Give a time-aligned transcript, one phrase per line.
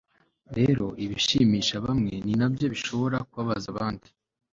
[0.57, 4.07] rero ibishimisha bamwe ni nabyo bishobora kubabaza abandi